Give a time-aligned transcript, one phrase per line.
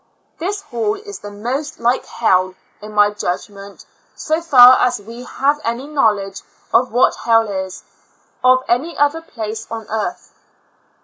[0.39, 3.85] This hall is the most like hell, in my judg ment,
[4.15, 6.41] so far as we have any knowledge
[6.73, 7.83] of what hell is,
[8.43, 10.33] of any other place on earth.